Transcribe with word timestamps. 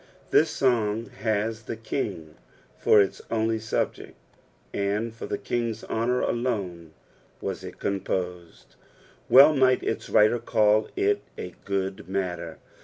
This 0.31 0.49
song 0.49 1.11
has 1.21 1.61
"the 1.61 1.75
King" 1.77 2.33
for 2.75 2.99
its 2.99 3.21
only 3.29 3.59
subject, 3.59 4.15
and 4.73 5.13
for 5.13 5.27
the 5.27 5.37
Eiug's 5.37 5.83
honour 5.83 6.21
alone 6.21 6.93
was 7.39 7.63
it 7.63 7.77
composied, 7.77 8.73
well 9.29 9.55
might• 9.55 9.81
Its 9.87 10.09
writer 10.09 10.39
call 10.39 10.89
it 10.95 11.21
a 11.37 11.53
good 11.65 12.09
matter. 12.09 12.57